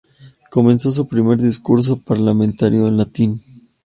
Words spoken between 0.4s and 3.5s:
Comenzó su primer discurso parlamentario en latín.